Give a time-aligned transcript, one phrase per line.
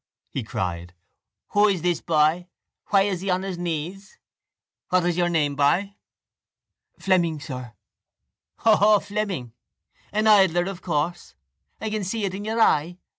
[0.31, 0.95] he cried.
[1.49, 2.47] Who is this boy?
[2.87, 4.17] Why is he on his knees?
[4.89, 5.93] What is your name, boy?
[6.97, 7.73] —Fleming, sir.
[8.61, 9.53] —Hoho, Fleming!
[10.11, 11.35] An idler of course.
[11.79, 12.97] I can see it in your eye.